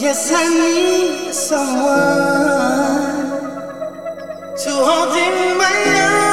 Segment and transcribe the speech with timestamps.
[0.00, 1.82] Yes, I need someone
[4.56, 5.64] to hold in my
[6.00, 6.32] arms.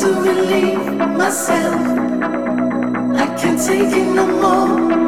[0.00, 0.86] to relieve
[1.16, 1.74] myself.
[3.16, 5.07] I can't take it no more.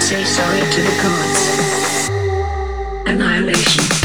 [0.00, 2.10] Say sorry to the gods.
[3.06, 3.99] Annihilation.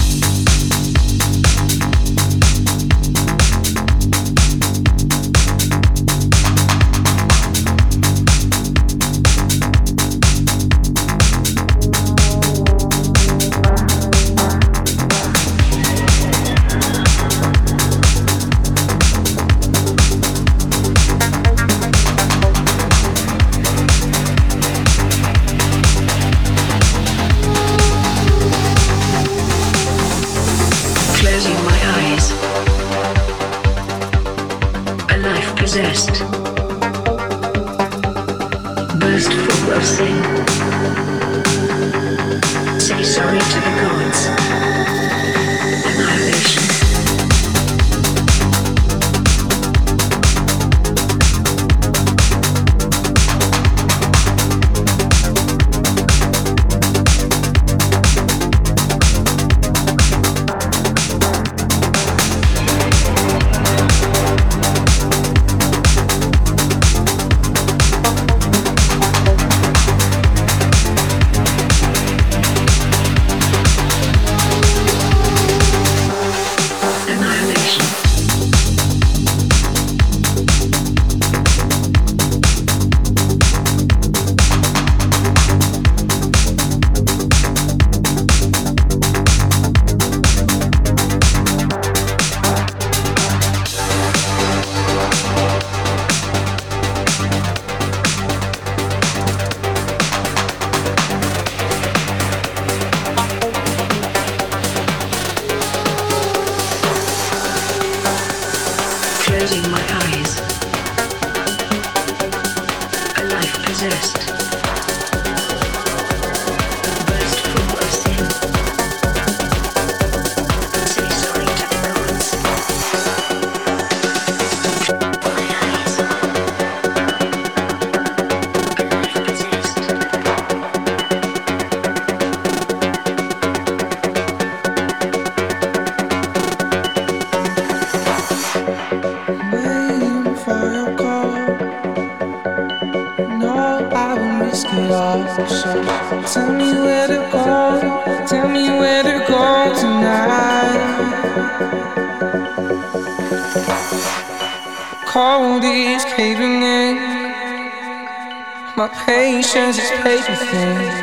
[159.06, 160.36] Patience is paper.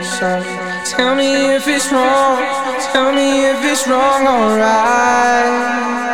[0.03, 0.43] So
[0.85, 2.39] tell me if it's wrong,
[2.93, 6.12] tell me if it's wrong, alright.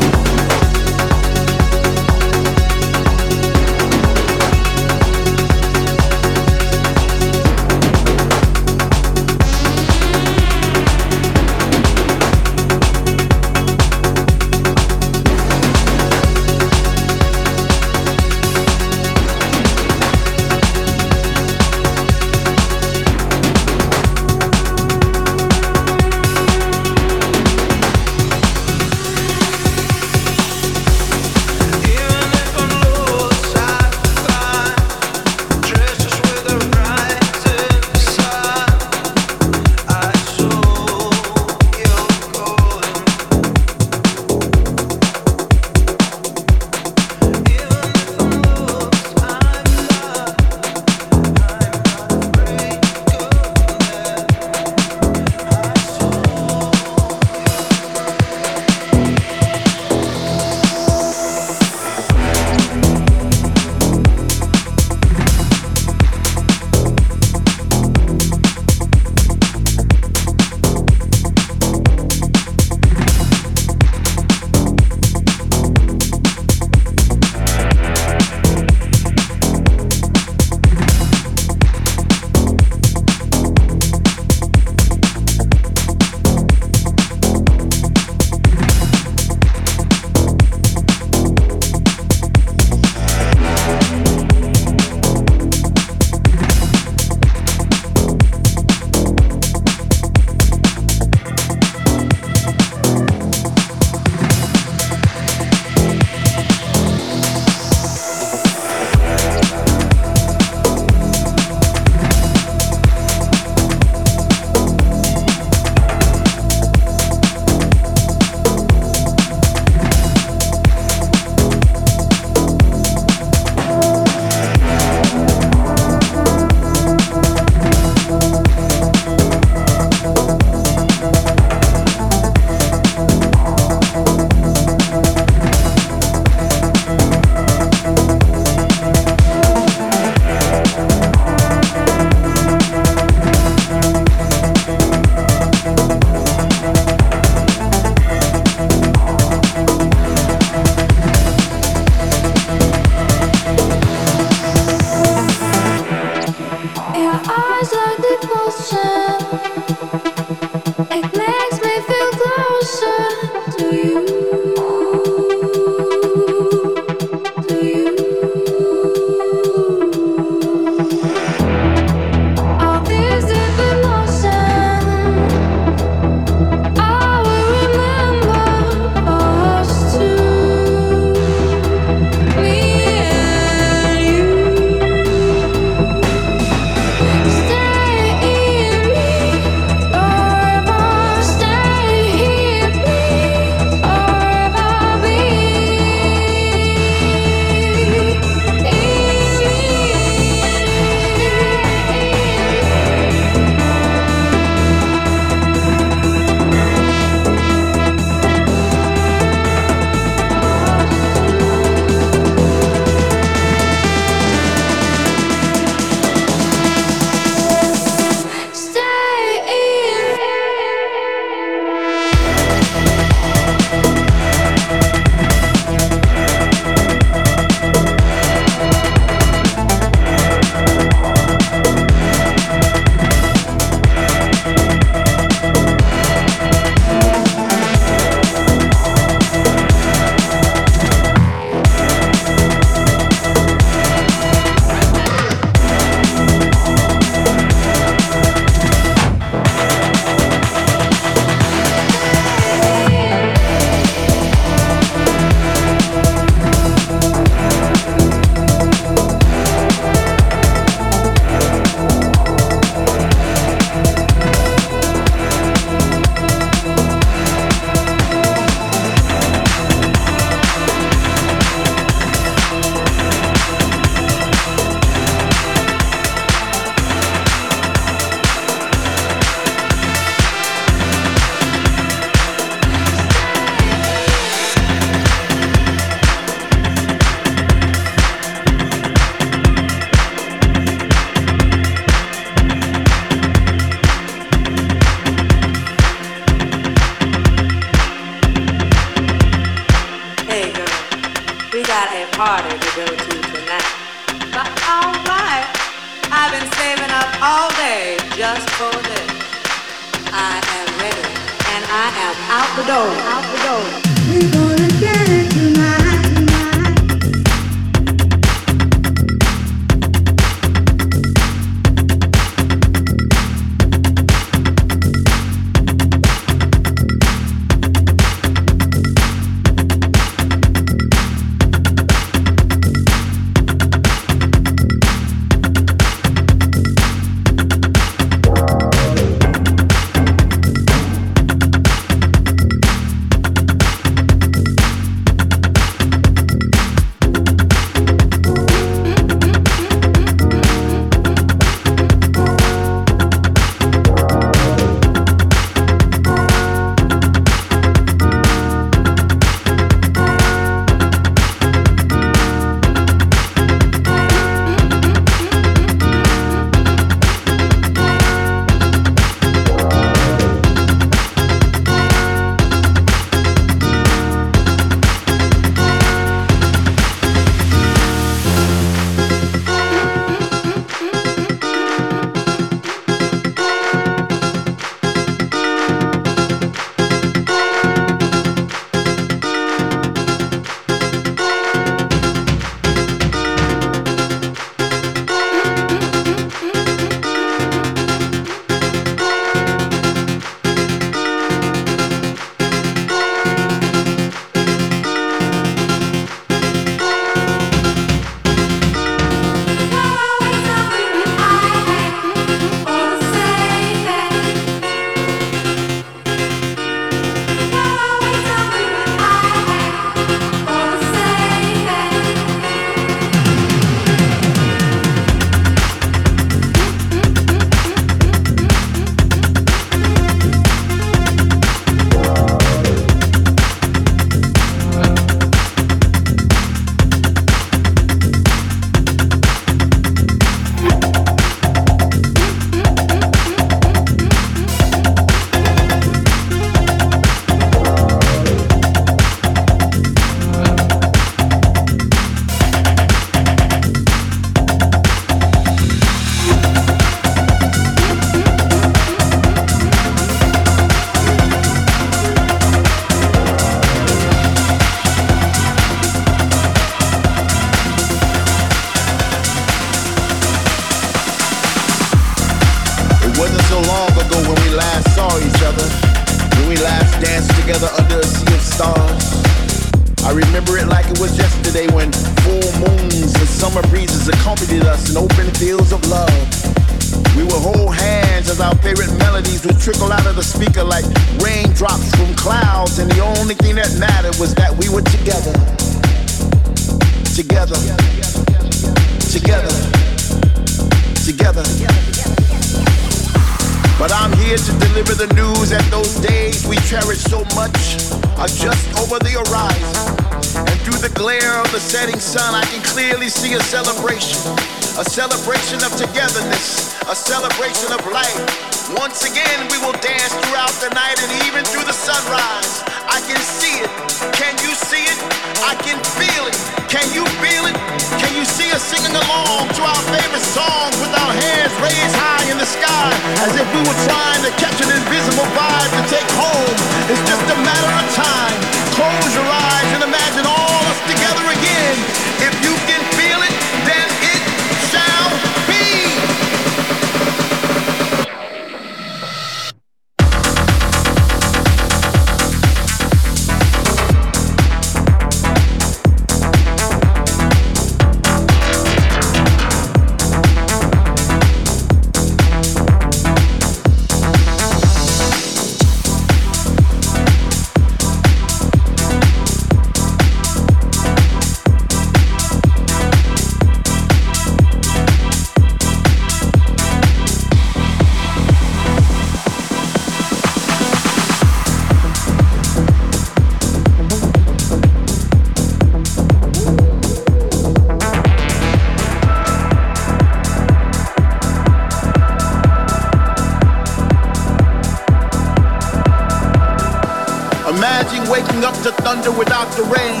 [598.62, 600.00] To thunder without the rain.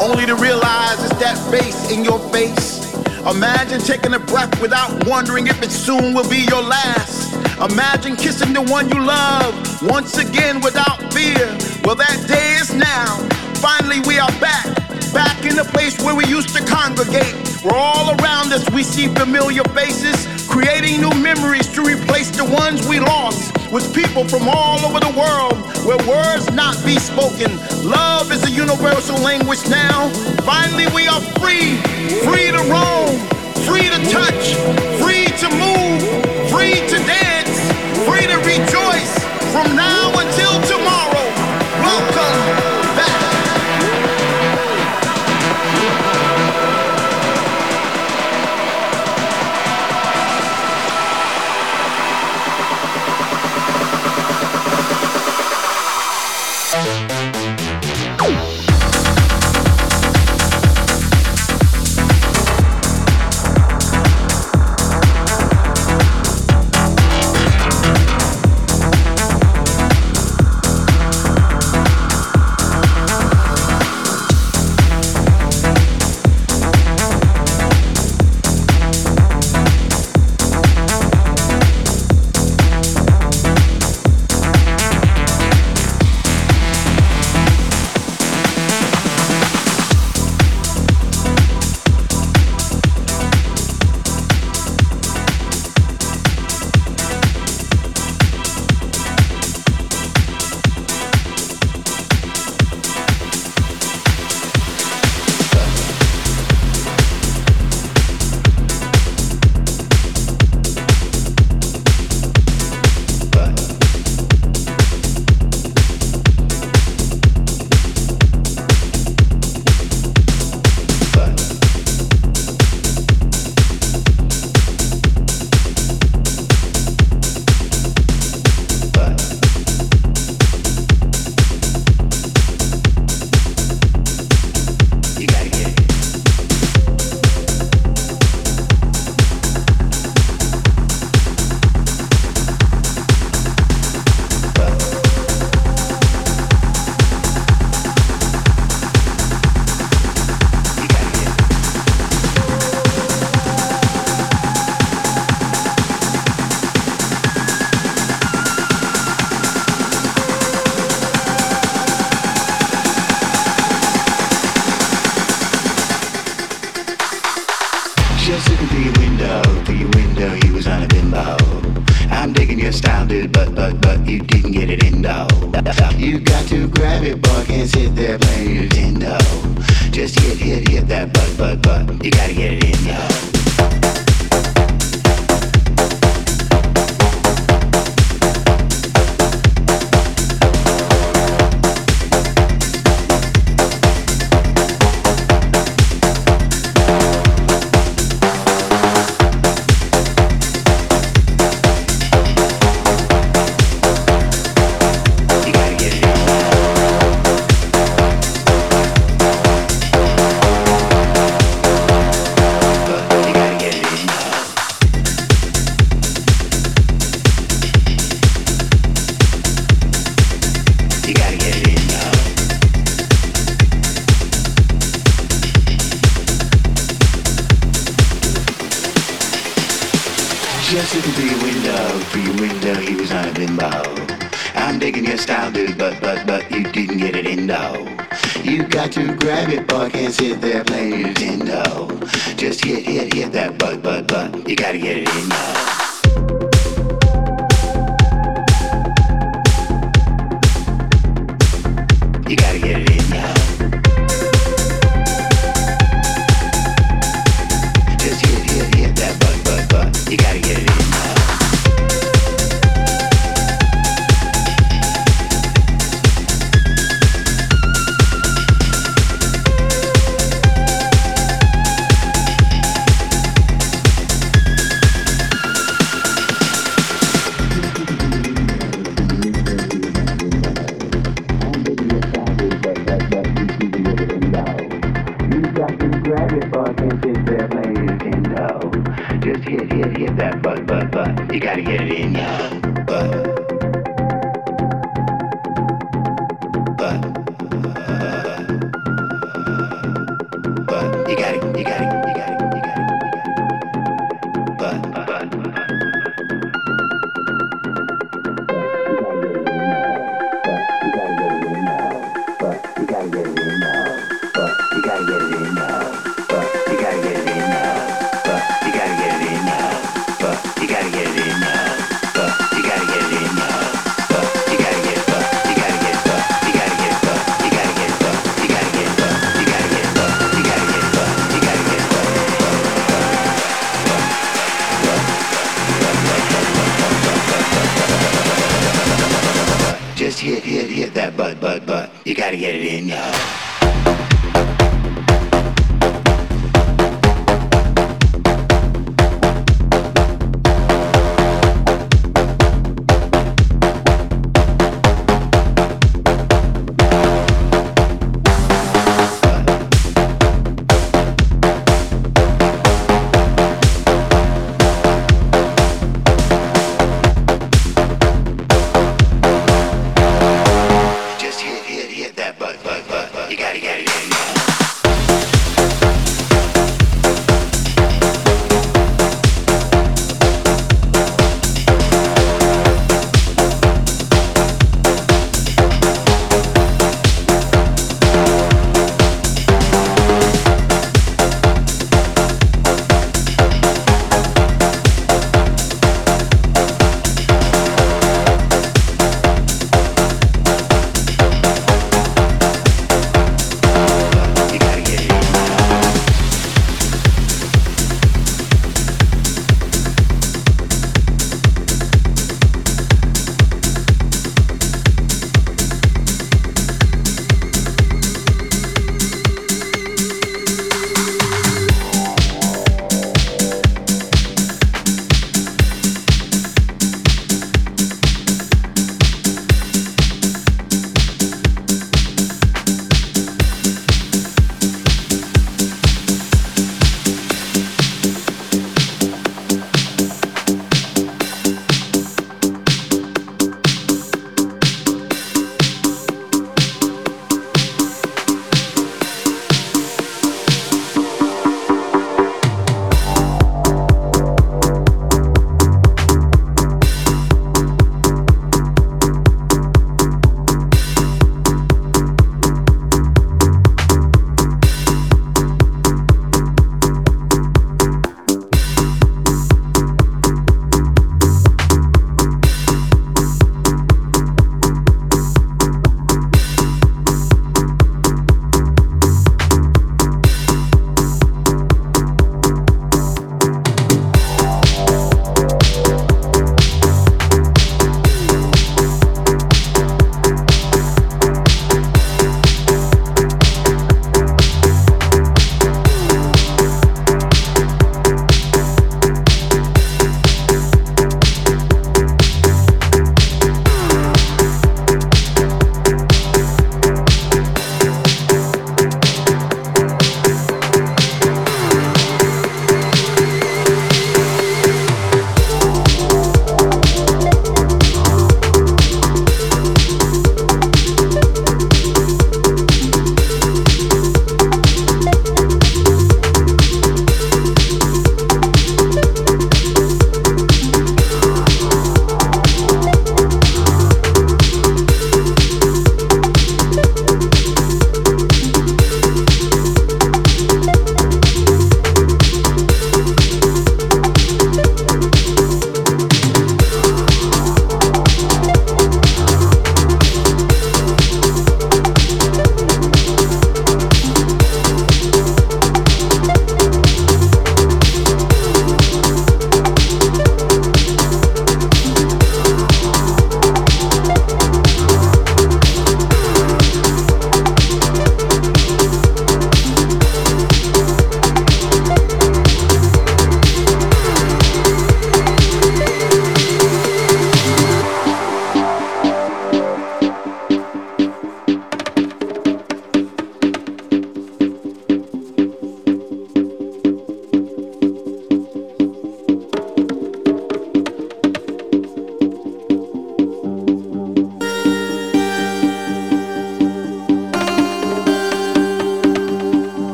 [0.00, 2.80] only to realize it's that face in your face.
[3.28, 7.34] Imagine taking a breath without wondering if it soon will be your last.
[7.60, 9.52] Imagine kissing the one you love
[9.82, 11.44] once again without fear.
[11.84, 13.18] Well, that day is now.
[13.60, 14.64] Finally, we are back,
[15.12, 17.49] back in the place where we used to congregate.
[17.62, 20.16] We're all around us, we see familiar faces,
[20.48, 25.12] creating new memories to replace the ones we lost with people from all over the
[25.12, 27.52] world where words not be spoken.
[27.84, 30.08] Love is a universal language now.
[30.40, 31.76] Finally, we are free,
[32.24, 33.12] free to roam,
[33.68, 34.56] free to touch,
[34.96, 36.00] free to move,
[36.48, 37.60] free to dance,
[38.08, 39.12] free to rejoice
[39.52, 39.89] from now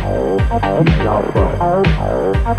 [0.00, 2.50] Dog, dog, dog, dog,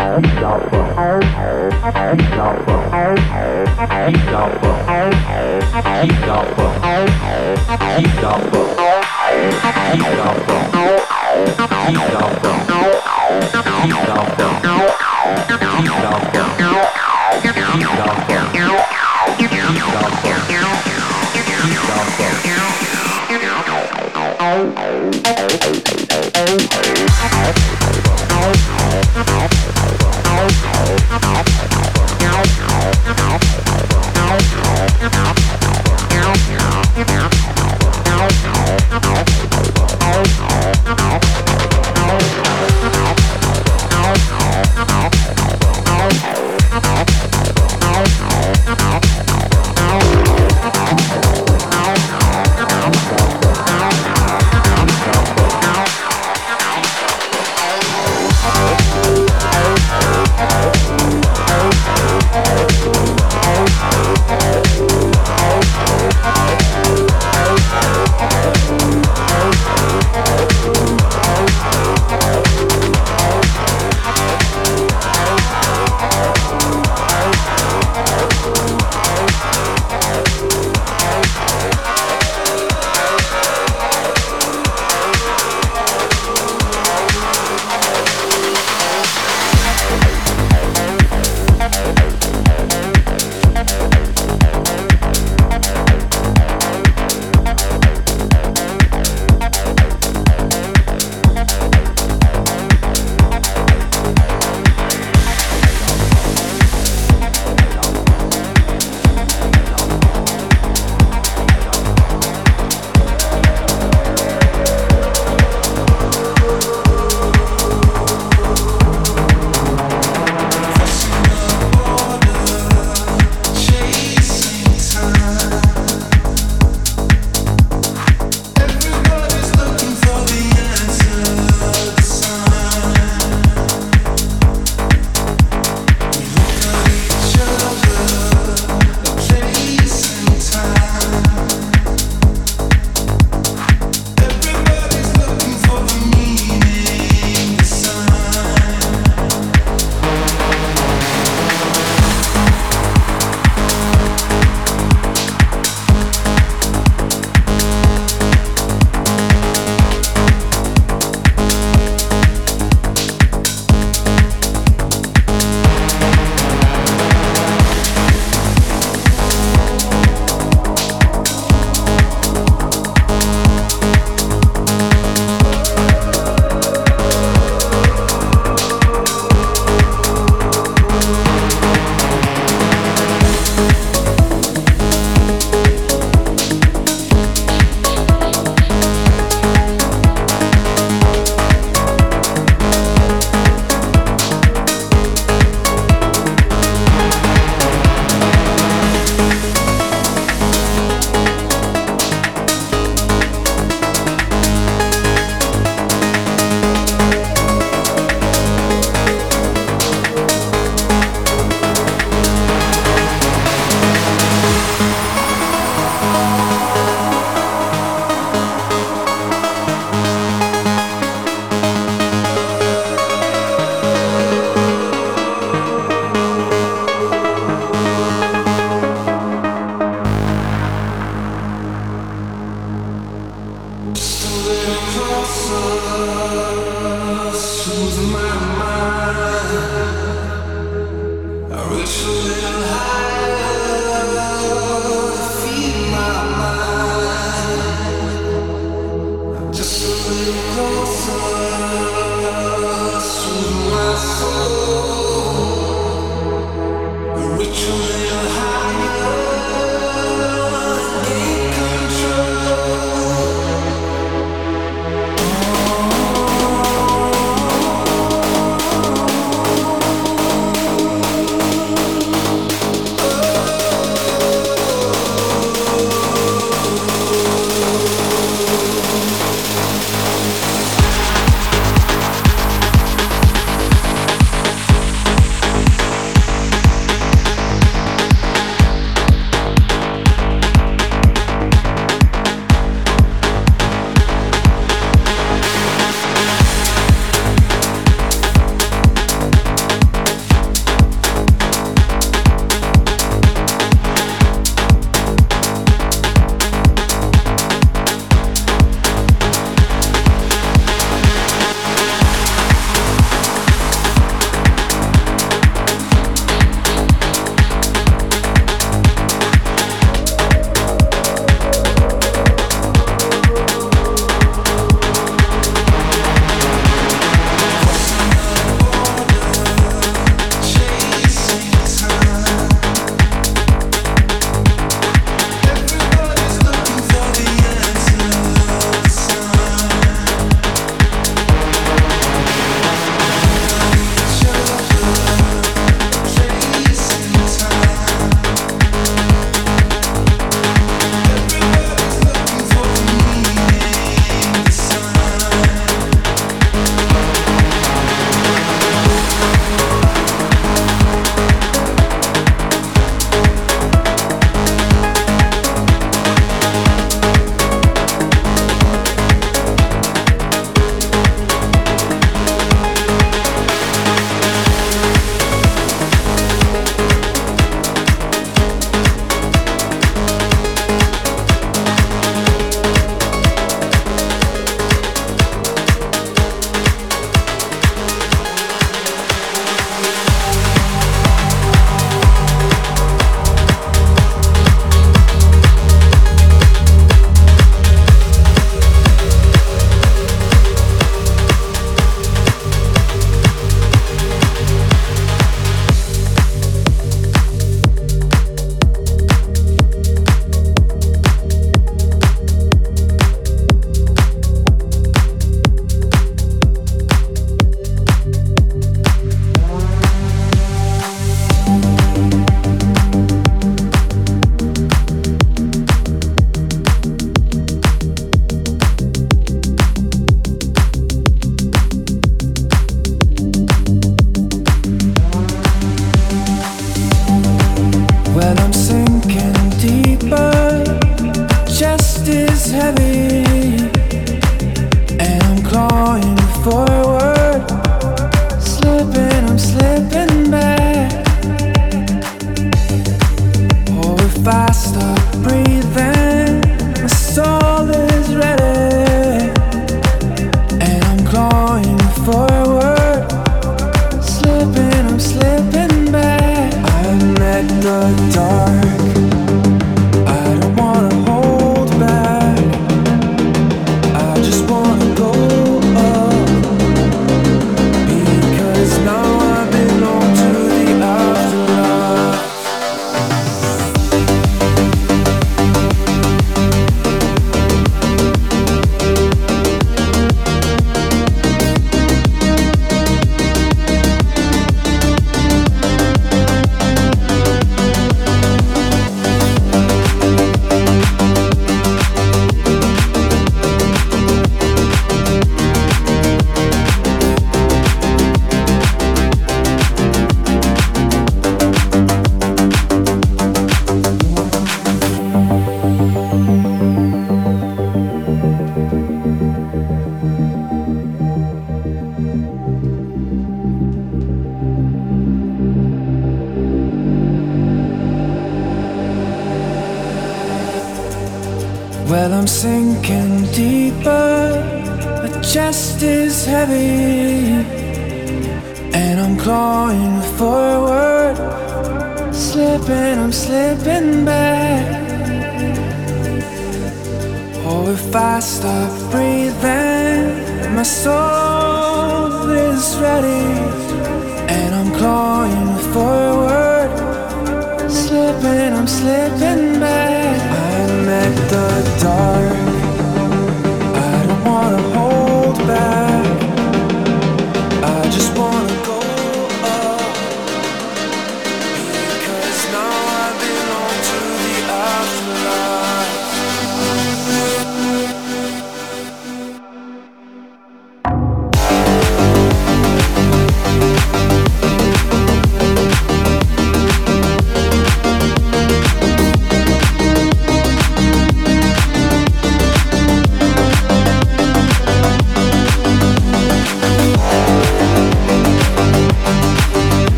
[24.44, 24.72] Oh,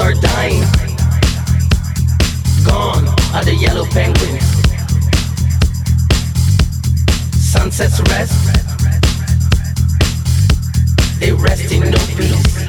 [0.00, 0.62] are dying.
[2.64, 4.44] Gone are the yellow penguins.
[7.36, 8.32] Sunsets rest.
[11.20, 12.59] They rest in no peace.